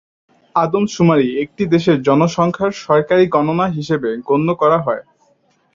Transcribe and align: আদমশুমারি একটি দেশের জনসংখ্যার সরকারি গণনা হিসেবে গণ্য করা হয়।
আদমশুমারি 0.55 1.27
একটি 1.43 1.63
দেশের 1.73 1.97
জনসংখ্যার 2.01 2.71
সরকারি 2.83 3.25
গণনা 3.27 3.65
হিসেবে 3.69 4.09
গণ্য 4.27 4.47
করা 4.61 4.77
হয়। 4.85 5.03